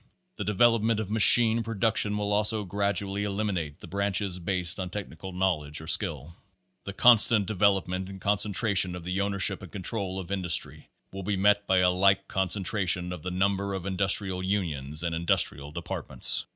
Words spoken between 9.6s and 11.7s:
and control of industry will be met